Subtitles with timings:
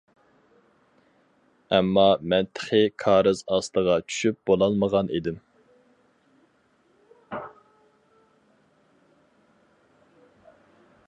[1.75, 5.37] ئەمما مەن تېخى كارىز ئاستىغا چۈشۈپ بولالمىغان ئىدىم.